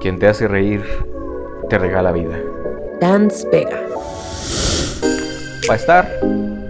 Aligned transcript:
Quien 0.00 0.18
te 0.18 0.28
hace 0.28 0.46
reír, 0.46 0.82
te 1.68 1.78
regala 1.78 2.12
vida. 2.12 2.38
Dance 3.00 3.48
Vega. 3.48 3.82
Para 5.66 5.78
estar 5.78 6.20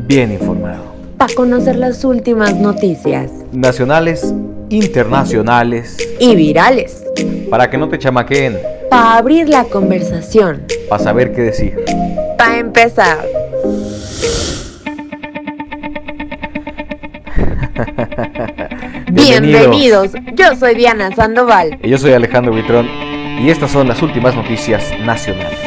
bien 0.07 0.33
informado. 0.33 0.85
Para 1.19 1.35
conocer 1.35 1.77
las 1.77 2.05
últimas 2.05 2.55
noticias. 2.55 3.31
Nacionales, 3.53 4.33
internacionales. 4.71 5.97
Y 6.21 6.37
virales. 6.37 7.05
Para 7.51 7.69
que 7.69 7.77
no 7.77 7.89
te 7.89 7.99
chamaqueen. 7.99 8.59
Para 8.89 9.19
abrir 9.19 9.49
la 9.49 9.65
conversación. 9.65 10.63
Para 10.89 11.03
saber 11.03 11.33
qué 11.35 11.43
decir. 11.43 11.85
Para 12.39 12.59
empezar. 12.59 13.36
Bienvenidos. 19.29 20.13
Yo 20.35 20.55
soy 20.55 20.77
Diana 20.77 21.11
Sandoval. 21.15 21.81
Y 21.83 21.89
yo 21.89 21.99
soy 21.99 22.13
Alejandro 22.13 22.55
Vitrón. 22.55 22.89
Y 23.41 23.51
estas 23.51 23.73
son 23.73 23.89
las 23.89 24.01
últimas 24.01 24.37
noticias 24.37 24.85
nacionales. 25.01 25.59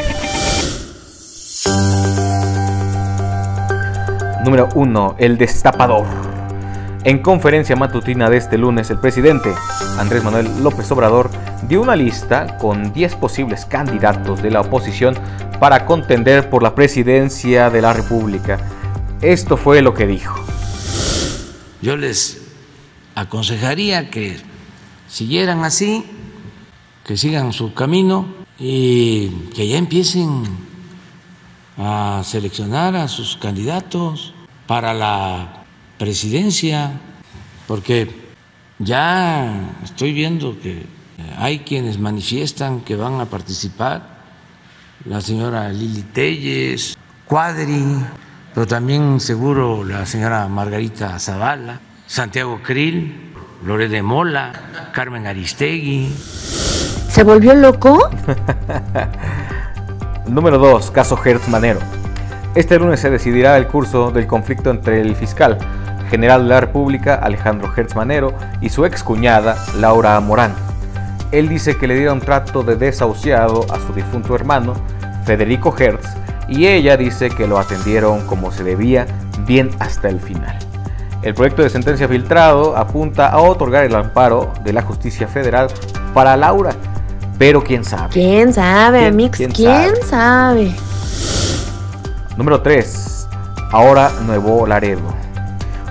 Número 4.42 4.70
1. 4.74 5.16
El 5.18 5.36
destapador. 5.36 6.06
En 7.04 7.18
conferencia 7.18 7.76
matutina 7.76 8.30
de 8.30 8.38
este 8.38 8.56
lunes, 8.56 8.90
el 8.90 8.98
presidente 8.98 9.52
Andrés 9.98 10.24
Manuel 10.24 10.48
López 10.62 10.90
Obrador 10.90 11.28
dio 11.68 11.82
una 11.82 11.96
lista 11.96 12.56
con 12.56 12.94
10 12.94 13.16
posibles 13.16 13.66
candidatos 13.66 14.42
de 14.42 14.50
la 14.50 14.62
oposición 14.62 15.14
para 15.58 15.84
contender 15.84 16.48
por 16.48 16.62
la 16.62 16.74
presidencia 16.74 17.68
de 17.68 17.82
la 17.82 17.92
República. 17.92 18.58
Esto 19.20 19.58
fue 19.58 19.82
lo 19.82 19.92
que 19.92 20.06
dijo. 20.06 20.42
Yo 21.82 21.96
les 21.96 22.39
aconsejaría 23.14 24.10
que 24.10 24.38
siguieran 25.08 25.64
así, 25.64 26.04
que 27.04 27.16
sigan 27.16 27.52
su 27.52 27.74
camino 27.74 28.26
y 28.58 29.28
que 29.54 29.66
ya 29.68 29.78
empiecen 29.78 30.44
a 31.78 32.22
seleccionar 32.24 32.94
a 32.96 33.08
sus 33.08 33.36
candidatos 33.36 34.34
para 34.66 34.92
la 34.94 35.64
presidencia, 35.98 37.00
porque 37.66 38.08
ya 38.78 39.74
estoy 39.82 40.12
viendo 40.12 40.58
que 40.60 40.86
hay 41.38 41.60
quienes 41.60 41.98
manifiestan 41.98 42.80
que 42.80 42.96
van 42.96 43.20
a 43.20 43.26
participar, 43.26 44.20
la 45.04 45.20
señora 45.20 45.70
Lili 45.70 46.02
Telles, 46.02 46.96
Cuadri, 47.26 47.82
pero 48.54 48.66
también 48.66 49.20
seguro 49.20 49.84
la 49.84 50.04
señora 50.04 50.46
Margarita 50.48 51.18
Zavala, 51.18 51.80
Santiago 52.10 52.58
Krill, 52.64 53.14
Lore 53.64 53.88
de 53.88 54.02
Mola, 54.02 54.50
Carmen 54.92 55.28
Aristegui. 55.28 56.12
¿Se 57.08 57.22
volvió 57.22 57.54
loco? 57.54 58.10
Número 60.26 60.58
2. 60.58 60.90
Caso 60.90 61.16
Hertz 61.24 61.46
Manero. 61.46 61.78
Este 62.56 62.80
lunes 62.80 62.98
se 62.98 63.10
decidirá 63.10 63.56
el 63.56 63.68
curso 63.68 64.10
del 64.10 64.26
conflicto 64.26 64.70
entre 64.70 65.00
el 65.00 65.14
fiscal 65.14 65.56
general 66.10 66.42
de 66.42 66.48
la 66.48 66.60
República, 66.60 67.14
Alejandro 67.14 67.72
Hertz 67.76 67.94
Manero, 67.94 68.34
y 68.60 68.70
su 68.70 68.84
ex 68.84 69.04
cuñada, 69.04 69.56
Laura 69.78 70.18
Morán. 70.18 70.56
Él 71.30 71.48
dice 71.48 71.76
que 71.78 71.86
le 71.86 71.94
dieron 71.94 72.18
trato 72.18 72.64
de 72.64 72.74
desahuciado 72.74 73.72
a 73.72 73.78
su 73.78 73.92
difunto 73.92 74.34
hermano, 74.34 74.74
Federico 75.24 75.72
Hertz, 75.78 76.08
y 76.48 76.66
ella 76.66 76.96
dice 76.96 77.30
que 77.30 77.46
lo 77.46 77.60
atendieron 77.60 78.26
como 78.26 78.50
se 78.50 78.64
debía, 78.64 79.06
bien 79.46 79.70
hasta 79.78 80.08
el 80.08 80.18
final. 80.18 80.69
El 81.22 81.34
proyecto 81.34 81.62
de 81.62 81.68
sentencia 81.68 82.08
filtrado 82.08 82.76
apunta 82.76 83.28
a 83.28 83.40
otorgar 83.40 83.84
el 83.84 83.94
amparo 83.94 84.52
de 84.64 84.72
la 84.72 84.80
justicia 84.80 85.28
federal 85.28 85.68
para 86.14 86.34
Laura, 86.34 86.72
pero 87.38 87.62
quién 87.62 87.84
sabe. 87.84 88.10
¿Quién 88.10 88.54
sabe, 88.54 89.12
Mix? 89.12 89.38
¿Quién, 89.54 89.94
sabe? 90.06 90.74
Número 92.38 92.62
3. 92.62 93.28
Ahora 93.70 94.10
Nuevo 94.24 94.66
Laredo. 94.66 95.02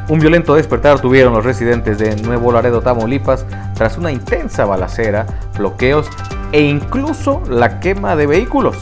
Un 0.10 0.20
violento 0.20 0.56
despertar 0.56 1.00
tuvieron 1.00 1.34
los 1.34 1.46
residentes 1.46 2.00
de 2.00 2.16
Nuevo 2.16 2.52
Laredo, 2.52 2.82
Tamaulipas, 2.82 3.46
tras 3.76 4.00
una 4.00 4.12
intensa 4.12 4.66
balacera, 4.66 5.28
bloqueos 5.56 6.10
e 6.52 6.62
incluso 6.62 7.44
la 7.48 7.80
quema 7.80 8.16
de 8.16 8.26
vehículos. 8.26 8.78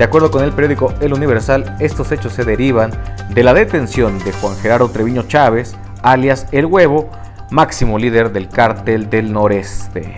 De 0.00 0.04
acuerdo 0.04 0.30
con 0.30 0.42
el 0.42 0.52
periódico 0.52 0.94
El 1.02 1.12
Universal, 1.12 1.76
estos 1.78 2.10
hechos 2.10 2.32
se 2.32 2.46
derivan 2.46 2.90
de 3.28 3.44
la 3.44 3.52
detención 3.52 4.18
de 4.20 4.32
Juan 4.32 4.56
Gerardo 4.56 4.88
Treviño 4.88 5.24
Chávez, 5.24 5.76
alias 6.00 6.46
El 6.52 6.64
Huevo, 6.64 7.10
máximo 7.50 7.98
líder 7.98 8.32
del 8.32 8.48
cártel 8.48 9.10
del 9.10 9.30
noreste. 9.30 10.16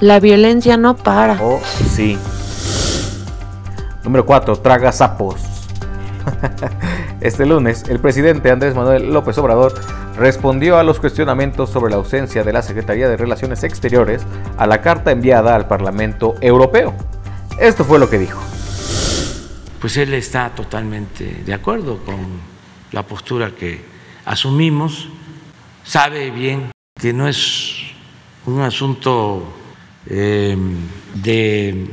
La 0.00 0.20
violencia 0.20 0.76
no 0.76 0.96
para. 0.96 1.38
Oh, 1.40 1.58
sí. 1.94 2.18
Número 4.04 4.26
4. 4.26 4.56
Traga 4.56 4.92
sapos. 4.92 5.36
Este 7.22 7.46
lunes, 7.46 7.84
el 7.88 7.98
presidente 8.00 8.50
Andrés 8.50 8.74
Manuel 8.74 9.14
López 9.14 9.38
Obrador 9.38 9.72
respondió 10.18 10.76
a 10.76 10.82
los 10.82 11.00
cuestionamientos 11.00 11.70
sobre 11.70 11.90
la 11.90 11.96
ausencia 11.96 12.44
de 12.44 12.52
la 12.52 12.60
Secretaría 12.60 13.08
de 13.08 13.16
Relaciones 13.16 13.64
Exteriores 13.64 14.20
a 14.58 14.66
la 14.66 14.82
carta 14.82 15.10
enviada 15.10 15.54
al 15.54 15.66
Parlamento 15.68 16.34
Europeo. 16.42 16.92
Esto 17.58 17.82
fue 17.82 17.98
lo 17.98 18.10
que 18.10 18.18
dijo. 18.18 18.38
Pues 19.86 19.98
él 19.98 20.14
está 20.14 20.52
totalmente 20.52 21.44
de 21.46 21.54
acuerdo 21.54 21.98
con 22.04 22.16
la 22.90 23.06
postura 23.06 23.52
que 23.52 23.80
asumimos. 24.24 25.06
Sabe 25.84 26.32
bien 26.32 26.72
que 27.00 27.12
no 27.12 27.28
es 27.28 27.92
un 28.46 28.62
asunto 28.62 29.44
eh, 30.08 30.58
de 31.14 31.86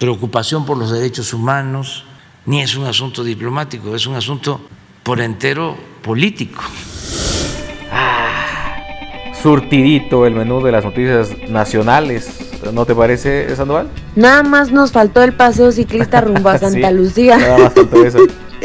preocupación 0.00 0.66
por 0.66 0.78
los 0.78 0.90
derechos 0.90 1.32
humanos, 1.32 2.06
ni 2.44 2.60
es 2.60 2.74
un 2.74 2.86
asunto 2.86 3.22
diplomático, 3.22 3.94
es 3.94 4.08
un 4.08 4.16
asunto 4.16 4.60
por 5.04 5.20
entero 5.20 5.76
político. 6.02 6.64
Ah, 7.92 8.82
surtidito 9.40 10.26
el 10.26 10.34
menú 10.34 10.60
de 10.60 10.72
las 10.72 10.84
noticias 10.84 11.38
nacionales. 11.48 12.47
¿No 12.72 12.84
te 12.84 12.94
parece, 12.94 13.54
Sandoval? 13.54 13.88
Nada 14.16 14.42
más 14.42 14.72
nos 14.72 14.92
faltó 14.92 15.22
el 15.22 15.32
paseo 15.32 15.70
ciclista 15.72 16.20
rumbo 16.20 16.48
a 16.48 16.58
Santa 16.58 16.88
Sí, 16.88 16.94
Lucía. 16.94 17.38
Nada 17.38 17.58
más 17.58 17.72
faltó 17.72 18.04
eso. 18.04 18.18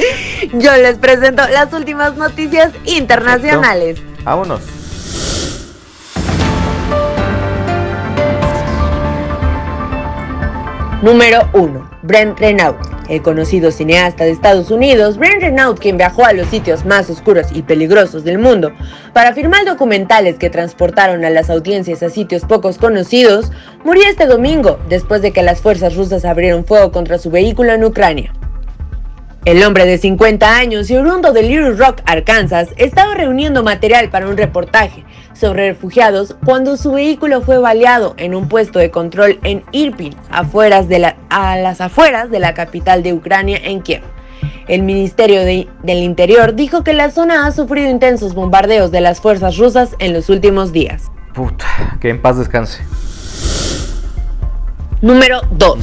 Yo 0.53 0.75
les 0.77 0.97
presento 0.97 1.43
las 1.49 1.71
últimas 1.73 2.17
noticias 2.17 2.71
internacionales. 2.85 3.99
Vámonos. 4.23 4.61
Número 11.01 11.49
1. 11.53 11.89
Brent 12.03 12.39
Renaud. 12.39 12.75
El 13.09 13.21
conocido 13.21 13.71
cineasta 13.71 14.23
de 14.23 14.31
Estados 14.31 14.71
Unidos, 14.71 15.17
Brent 15.17 15.41
Renaud, 15.41 15.77
quien 15.77 15.97
viajó 15.97 16.25
a 16.25 16.33
los 16.33 16.47
sitios 16.47 16.85
más 16.85 17.09
oscuros 17.09 17.47
y 17.53 17.61
peligrosos 17.61 18.23
del 18.23 18.39
mundo 18.39 18.71
para 19.13 19.33
filmar 19.33 19.65
documentales 19.65 20.37
que 20.37 20.49
transportaron 20.49 21.25
a 21.25 21.29
las 21.29 21.49
audiencias 21.49 22.01
a 22.03 22.09
sitios 22.09 22.43
pocos 22.43 22.77
conocidos, 22.77 23.51
murió 23.83 24.03
este 24.07 24.25
domingo 24.25 24.79
después 24.89 25.21
de 25.21 25.31
que 25.31 25.43
las 25.43 25.61
fuerzas 25.61 25.95
rusas 25.95 26.25
abrieron 26.25 26.65
fuego 26.65 26.91
contra 26.91 27.17
su 27.17 27.29
vehículo 27.29 27.73
en 27.73 27.83
Ucrania. 27.83 28.33
El 29.45 29.61
hombre 29.63 29.85
de 29.85 29.97
50 29.97 30.55
años 30.55 30.89
y 30.89 30.95
oriundo 30.95 31.33
de 31.33 31.43
Little 31.43 31.73
Rock, 31.73 31.99
Arkansas, 32.05 32.69
estaba 32.77 33.13
reuniendo 33.13 33.61
material 33.61 34.09
para 34.09 34.27
un 34.29 34.37
reportaje 34.37 35.03
sobre 35.33 35.67
refugiados 35.73 36.35
cuando 36.45 36.77
su 36.77 36.93
vehículo 36.93 37.41
fue 37.41 37.57
baleado 37.57 38.13
en 38.17 38.35
un 38.35 38.47
puesto 38.47 38.79
de 38.79 38.89
control 38.89 39.39
en 39.43 39.63
Irpin, 39.73 40.15
afueras 40.31 40.87
de 40.87 40.99
la- 40.99 41.17
a 41.29 41.57
las 41.57 41.81
afueras 41.81 42.31
de 42.31 42.39
la 42.39 42.53
capital 42.53 43.03
de 43.03 43.11
Ucrania, 43.11 43.59
en 43.61 43.81
Kiev. 43.81 44.01
El 44.69 44.83
Ministerio 44.83 45.41
de- 45.43 45.67
del 45.83 45.97
Interior 46.03 46.55
dijo 46.55 46.85
que 46.85 46.93
la 46.93 47.11
zona 47.11 47.45
ha 47.45 47.51
sufrido 47.51 47.89
intensos 47.89 48.33
bombardeos 48.35 48.91
de 48.91 49.01
las 49.01 49.19
fuerzas 49.19 49.57
rusas 49.57 49.89
en 49.99 50.13
los 50.13 50.29
últimos 50.29 50.71
días. 50.71 51.11
Puta, 51.33 51.97
que 51.99 52.09
en 52.09 52.21
paz 52.21 52.37
descanse. 52.37 52.81
Número 55.01 55.41
2. 55.51 55.79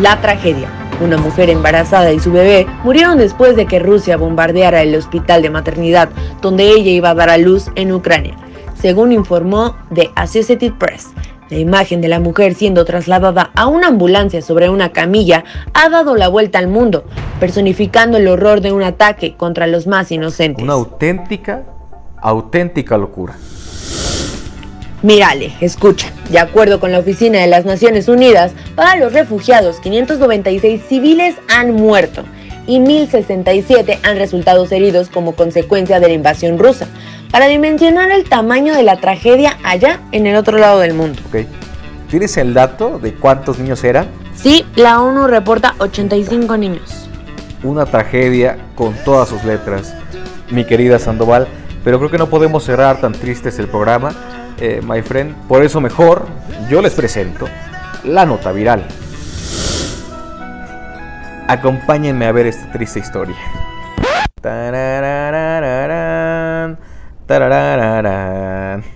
La 0.00 0.20
tragedia. 0.20 0.68
Una 1.00 1.16
mujer 1.16 1.48
embarazada 1.48 2.12
y 2.12 2.18
su 2.18 2.32
bebé 2.32 2.66
murieron 2.82 3.18
después 3.18 3.54
de 3.54 3.66
que 3.66 3.78
Rusia 3.78 4.16
bombardeara 4.16 4.82
el 4.82 4.96
hospital 4.96 5.42
de 5.42 5.50
maternidad 5.50 6.08
donde 6.42 6.70
ella 6.70 6.90
iba 6.90 7.10
a 7.10 7.14
dar 7.14 7.30
a 7.30 7.38
luz 7.38 7.70
en 7.76 7.92
Ucrania, 7.92 8.34
según 8.80 9.12
informó 9.12 9.76
The 9.94 10.10
Associated 10.16 10.72
Press. 10.72 11.08
La 11.50 11.58
imagen 11.58 12.00
de 12.00 12.08
la 12.08 12.18
mujer 12.18 12.54
siendo 12.54 12.84
trasladada 12.84 13.52
a 13.54 13.68
una 13.68 13.88
ambulancia 13.88 14.42
sobre 14.42 14.68
una 14.68 14.90
camilla 14.90 15.44
ha 15.72 15.88
dado 15.88 16.16
la 16.16 16.28
vuelta 16.28 16.58
al 16.58 16.66
mundo, 16.66 17.04
personificando 17.38 18.18
el 18.18 18.28
horror 18.28 18.60
de 18.60 18.72
un 18.72 18.82
ataque 18.82 19.34
contra 19.36 19.66
los 19.66 19.86
más 19.86 20.10
inocentes. 20.10 20.62
Una 20.62 20.74
auténtica, 20.74 21.62
auténtica 22.20 22.98
locura. 22.98 23.34
Mírale, 25.02 25.52
escucha. 25.60 26.12
De 26.28 26.40
acuerdo 26.40 26.80
con 26.80 26.90
la 26.90 26.98
Oficina 26.98 27.38
de 27.38 27.46
las 27.46 27.64
Naciones 27.64 28.08
Unidas 28.08 28.52
para 28.74 28.96
los 28.96 29.12
Refugiados, 29.12 29.78
596 29.80 30.82
civiles 30.88 31.36
han 31.48 31.72
muerto 31.72 32.24
y 32.66 32.80
1.067 32.80 33.98
han 34.02 34.18
resultado 34.18 34.66
heridos 34.70 35.08
como 35.08 35.34
consecuencia 35.34 36.00
de 36.00 36.08
la 36.08 36.14
invasión 36.14 36.58
rusa, 36.58 36.86
para 37.30 37.46
dimensionar 37.46 38.10
el 38.10 38.28
tamaño 38.28 38.74
de 38.74 38.82
la 38.82 38.96
tragedia 38.96 39.56
allá 39.64 40.00
en 40.12 40.26
el 40.26 40.36
otro 40.36 40.58
lado 40.58 40.80
del 40.80 40.94
mundo. 40.94 41.22
¿Tienes 42.10 42.36
el 42.36 42.54
dato 42.54 42.98
de 42.98 43.14
cuántos 43.14 43.58
niños 43.58 43.84
eran? 43.84 44.08
Sí, 44.34 44.66
la 44.76 45.00
ONU 45.00 45.26
reporta 45.26 45.74
85 45.78 46.56
niños. 46.56 47.08
Una 47.62 47.86
tragedia 47.86 48.58
con 48.74 48.94
todas 49.04 49.28
sus 49.28 49.44
letras, 49.44 49.94
mi 50.50 50.64
querida 50.64 50.98
Sandoval, 50.98 51.48
pero 51.84 51.98
creo 51.98 52.10
que 52.10 52.18
no 52.18 52.28
podemos 52.28 52.64
cerrar 52.64 53.00
tan 53.00 53.12
tristes 53.12 53.58
el 53.58 53.68
programa, 53.68 54.14
eh, 54.60 54.80
my 54.82 55.02
friend. 55.02 55.34
Por 55.46 55.62
eso 55.62 55.80
mejor 55.80 56.26
yo 56.68 56.82
les 56.82 56.94
presento 56.94 57.46
la 58.04 58.26
nota 58.26 58.52
viral. 58.52 58.86
Acompáñenme 61.48 62.26
a 62.26 62.32
ver 62.32 62.46
esta 62.46 62.70
triste 62.70 62.98
historia. 63.00 63.36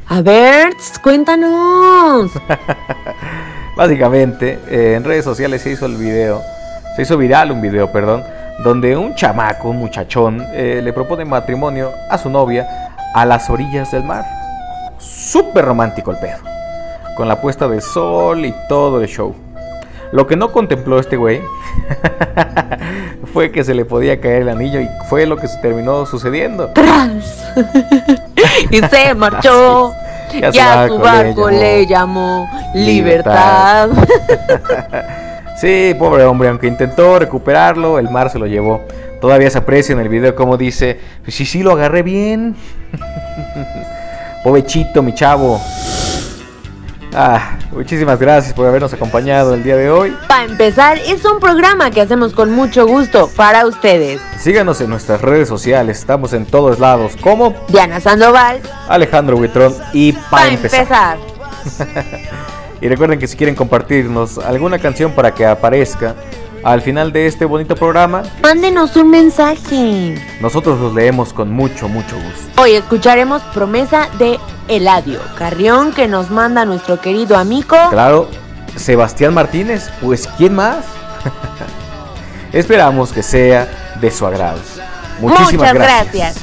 A 0.08 0.22
ver, 0.22 0.72
cuéntanos. 1.02 2.30
Básicamente, 3.76 4.58
eh, 4.68 4.94
en 4.96 5.04
redes 5.04 5.24
sociales 5.24 5.62
se 5.62 5.70
hizo 5.70 5.86
el 5.86 5.96
video, 5.96 6.42
se 6.94 7.02
hizo 7.02 7.16
viral 7.16 7.50
un 7.52 7.60
video, 7.60 7.90
perdón, 7.90 8.22
donde 8.62 8.96
un 8.96 9.14
chamaco, 9.14 9.70
un 9.70 9.78
muchachón, 9.78 10.44
eh, 10.52 10.80
le 10.82 10.92
propone 10.92 11.24
matrimonio 11.24 11.90
a 12.10 12.18
su 12.18 12.28
novia 12.28 12.66
a 13.14 13.24
las 13.24 13.48
orillas 13.50 13.90
del 13.90 14.04
mar. 14.04 14.41
Súper 15.32 15.64
romántico 15.64 16.10
el 16.10 16.18
pedo, 16.18 16.40
con 17.16 17.26
la 17.26 17.40
puesta 17.40 17.66
de 17.66 17.80
sol 17.80 18.44
y 18.44 18.54
todo 18.68 19.00
el 19.00 19.08
show. 19.08 19.34
Lo 20.12 20.26
que 20.26 20.36
no 20.36 20.52
contempló 20.52 20.98
este 20.98 21.16
güey 21.16 21.40
fue 23.32 23.50
que 23.50 23.64
se 23.64 23.72
le 23.72 23.86
podía 23.86 24.20
caer 24.20 24.42
el 24.42 24.50
anillo 24.50 24.78
y 24.78 24.90
fue 25.08 25.24
lo 25.24 25.38
que 25.38 25.48
se 25.48 25.56
terminó 25.62 26.04
sucediendo. 26.04 26.70
y 28.70 28.80
se 28.80 29.14
marchó. 29.16 29.94
Ya, 30.52 30.86
su 30.86 30.98
barco 30.98 31.48
le 31.48 31.86
llamó, 31.86 32.46
libertad. 32.74 33.88
sí, 35.56 35.96
pobre 35.98 36.24
hombre, 36.24 36.50
aunque 36.50 36.66
intentó 36.66 37.18
recuperarlo, 37.18 37.98
el 37.98 38.10
mar 38.10 38.28
se 38.28 38.38
lo 38.38 38.46
llevó. 38.46 38.82
Todavía 39.22 39.48
se 39.48 39.56
aprecia 39.56 39.94
en 39.94 40.00
el 40.00 40.10
video 40.10 40.34
como 40.34 40.58
dice, 40.58 41.00
pues 41.24 41.34
sí, 41.34 41.46
sí, 41.46 41.62
lo 41.62 41.72
agarré 41.72 42.02
bien. 42.02 42.54
Pobechito, 44.42 45.02
mi 45.02 45.14
chavo. 45.14 45.60
Ah, 47.14 47.58
muchísimas 47.70 48.18
gracias 48.18 48.54
por 48.54 48.66
habernos 48.66 48.92
acompañado 48.92 49.54
el 49.54 49.62
día 49.62 49.76
de 49.76 49.90
hoy. 49.90 50.16
Para 50.26 50.44
empezar, 50.44 50.98
es 50.98 51.24
un 51.24 51.38
programa 51.38 51.90
que 51.90 52.00
hacemos 52.00 52.32
con 52.32 52.50
mucho 52.50 52.86
gusto 52.86 53.30
para 53.36 53.66
ustedes. 53.66 54.20
Síganos 54.38 54.80
en 54.80 54.90
nuestras 54.90 55.20
redes 55.20 55.46
sociales, 55.46 55.98
estamos 55.98 56.32
en 56.32 56.46
todos 56.46 56.80
lados 56.80 57.12
como 57.20 57.54
Diana 57.68 58.00
Sandoval, 58.00 58.60
Alejandro 58.88 59.36
Huitrón 59.36 59.74
y 59.92 60.12
para 60.12 60.48
empezar. 60.48 61.18
y 62.80 62.88
recuerden 62.88 63.18
que 63.18 63.28
si 63.28 63.36
quieren 63.36 63.54
compartirnos 63.54 64.38
alguna 64.38 64.78
canción 64.78 65.12
para 65.12 65.32
que 65.34 65.44
aparezca 65.46 66.16
al 66.64 66.80
final 66.80 67.12
de 67.12 67.26
este 67.26 67.44
bonito 67.44 67.74
programa, 67.74 68.22
mándenos 68.42 68.96
un 68.96 69.10
mensaje. 69.10 70.14
Nosotros 70.40 70.78
los 70.80 70.94
leemos 70.94 71.32
con 71.32 71.50
mucho, 71.50 71.88
mucho 71.88 72.16
gusto. 72.16 72.62
Hoy 72.62 72.72
escucharemos 72.72 73.42
Promesa 73.54 74.08
de 74.18 74.38
Eladio 74.68 75.20
Carrión 75.36 75.92
que 75.92 76.08
nos 76.08 76.30
manda 76.30 76.64
nuestro 76.64 77.00
querido 77.00 77.36
amigo. 77.36 77.76
Claro, 77.90 78.28
Sebastián 78.76 79.34
Martínez, 79.34 79.90
pues 80.00 80.28
¿quién 80.38 80.54
más? 80.54 80.84
Esperamos 82.52 83.12
que 83.12 83.22
sea 83.22 83.68
de 84.00 84.10
su 84.10 84.26
agrado. 84.26 84.58
Muchísimas 85.20 85.52
Muchas 85.52 85.74
gracias. 85.74 86.36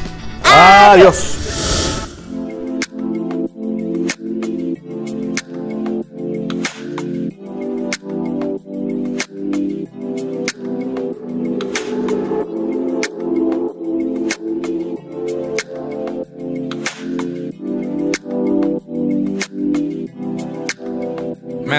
Adiós. 0.43 1.78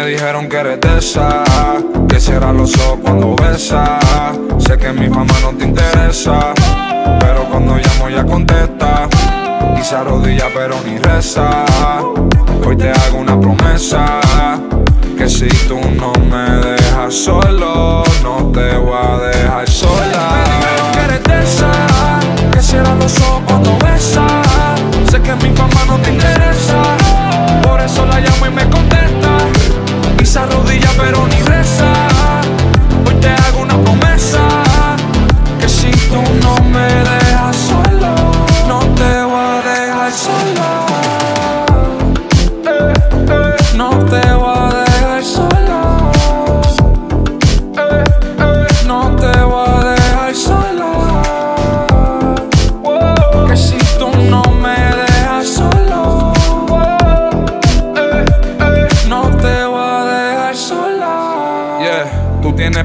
Dijeron 0.06 0.48
que 0.48 0.56
eres 0.56 0.80
de 0.80 0.98
esa. 0.98 1.44
Que 2.08 2.20
cierra 2.20 2.52
los 2.52 2.74
ojos 2.78 2.98
cuando 3.02 3.34
besa. 3.36 3.98
Sé 4.58 4.76
que 4.76 4.92
mi 4.92 5.08
fama 5.08 5.32
no 5.42 5.50
te 5.56 5.64
interesa 5.64 6.52
Pero 7.18 7.44
cuando 7.50 7.76
llamo 7.76 8.08
ya 8.08 8.24
contesta. 8.24 9.08
Y 9.78 9.82
se 9.82 9.96
arrodilla 9.96 10.46
pero 10.54 10.76
ni 10.84 10.98
reza. 10.98 11.64
Hoy 12.66 12.76
te 12.76 12.90
hago 12.90 13.18
una 13.18 13.40
promesa 13.40 14.20
Que 15.16 15.28
si 15.28 15.48
tú 15.66 15.80
no 15.96 16.12
me 16.30 16.66
dejas 16.66 17.14
solo 17.14 18.04
No 18.22 18.52
te 18.52 18.76
voy 18.76 18.96
a 18.96 19.16
dejar 19.18 19.68
sola. 19.68 20.28
Me 20.30 20.56
dijeron 20.56 20.92
que 20.92 21.00
eres 21.00 21.22
de 21.24 22.50
Que 22.50 22.62
cierra 22.62 22.94
los 22.96 23.18
ojos 23.20 23.42
cuando 23.46 23.78
besa. 23.78 24.26
Sé 25.10 25.20
que 25.20 25.34
mi 25.36 25.56
fama 25.56 25.84
no 25.88 25.96
te 25.98 26.10
interesa 26.10 26.49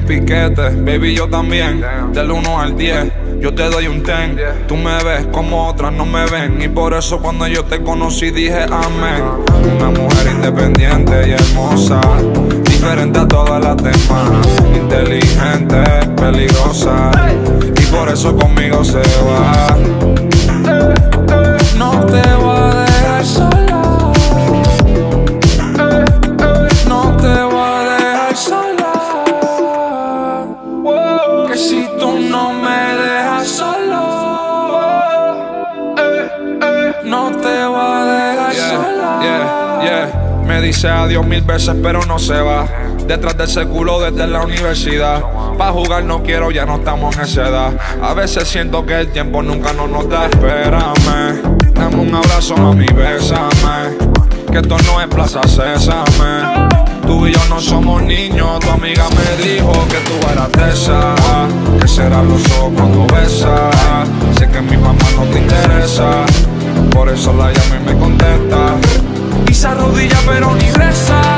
piquete, 0.00 0.70
baby, 0.84 1.14
yo 1.14 1.28
también. 1.28 1.84
Del 2.12 2.30
1 2.30 2.60
al 2.60 2.76
10, 2.76 3.12
yo 3.40 3.54
te 3.54 3.68
doy 3.68 3.86
un 3.86 4.02
10. 4.02 4.66
Tú 4.66 4.76
me 4.76 5.02
ves 5.04 5.26
como 5.32 5.68
otras 5.68 5.92
no 5.92 6.06
me 6.06 6.26
ven. 6.26 6.60
Y 6.60 6.68
por 6.68 6.94
eso 6.94 7.18
cuando 7.20 7.46
yo 7.46 7.64
te 7.64 7.82
conocí 7.82 8.30
dije 8.30 8.64
amén. 8.64 9.22
Una 9.78 9.90
mujer 9.90 10.26
independiente 10.34 11.28
y 11.28 11.32
hermosa. 11.32 12.00
Diferente 12.64 13.18
a 13.18 13.28
todas 13.28 13.62
las 13.62 13.76
demás. 13.76 14.30
Inteligente, 14.74 15.82
peligrosa. 16.16 17.10
Y 17.80 17.86
por 17.86 18.08
eso 18.08 18.36
conmigo 18.36 18.84
se 18.84 19.02
va. 19.24 19.76
No 21.76 22.06
te 22.06 22.22
voy 22.36 22.55
dice 40.66 40.88
adiós 40.88 41.24
mil 41.24 41.42
veces, 41.42 41.76
pero 41.80 42.04
no 42.06 42.18
se 42.18 42.40
va. 42.40 42.66
Detrás 43.06 43.36
de 43.36 43.44
ese 43.44 43.64
culo 43.66 44.00
desde 44.00 44.26
la 44.26 44.42
universidad. 44.42 45.22
Pa' 45.56 45.70
jugar 45.70 46.02
no 46.02 46.24
quiero, 46.24 46.50
ya 46.50 46.66
no 46.66 46.76
estamos 46.76 47.16
en 47.16 47.22
esa 47.22 47.48
edad. 47.48 47.72
A 48.02 48.14
veces 48.14 48.48
siento 48.48 48.84
que 48.84 48.98
el 48.98 49.12
tiempo 49.12 49.42
nunca 49.42 49.72
nos, 49.72 49.88
nos 49.88 50.08
da. 50.08 50.26
Espérame, 50.26 51.40
dame 51.72 51.96
un 51.96 52.14
abrazo, 52.14 52.56
mami, 52.56 52.86
bésame. 52.86 53.96
Que 54.50 54.58
esto 54.58 54.76
no 54.86 55.00
es 55.00 55.06
plaza, 55.06 55.40
césame. 55.44 56.68
Tú 57.06 57.28
y 57.28 57.32
yo 57.32 57.40
no 57.48 57.60
somos 57.60 58.02
niños, 58.02 58.58
tu 58.58 58.70
amiga 58.70 59.04
me 59.10 59.44
dijo 59.44 59.72
que 59.88 59.98
tú 59.98 60.32
eras 60.32 60.50
de 60.50 60.72
esa. 60.72 61.14
Que 61.80 61.86
serán 61.86 62.28
los 62.28 62.44
ojos 62.58 62.72
cuando 62.74 63.06
besas. 63.14 64.08
Sé 64.36 64.48
que 64.48 64.60
mi 64.62 64.76
mamá 64.76 65.06
no 65.14 65.22
te 65.32 65.38
interesa, 65.38 66.26
por 66.90 67.08
eso 67.08 67.32
la 67.34 67.52
llamo 67.52 67.74
y 67.80 67.84
me 67.84 68.00
contesta 68.00 69.05
se 69.56 69.66
arrodilla 69.68 70.18
pero 70.26 70.54
ni 70.54 70.70
reza. 70.70 71.35